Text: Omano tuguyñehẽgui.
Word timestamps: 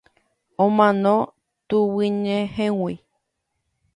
Omano 0.65 1.15
tuguyñehẽgui. 1.67 2.93